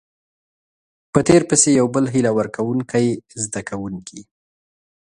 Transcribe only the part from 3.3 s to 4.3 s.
زده کوونکي